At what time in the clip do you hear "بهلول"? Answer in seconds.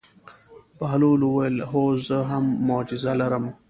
0.77-1.21